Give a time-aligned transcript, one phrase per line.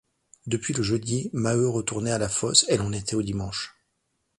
[0.47, 3.75] Depuis le jeudi, Maheu retournait à la fosse, et l’on était au dimanche.